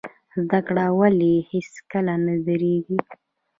زده 0.43 0.59
کړه 0.67 0.85
ولې 0.99 1.33
هیڅکله 1.51 2.13
نه 2.25 2.35
دریږي؟ 2.45 2.97